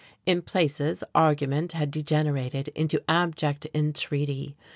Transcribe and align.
In 0.25 0.41
places 0.41 1.03
argument 1.13 1.73
had 1.73 1.91
degenerated 1.91 2.69
into 2.69 3.03
abject 3.07 3.67
entreaty. 3.71 4.55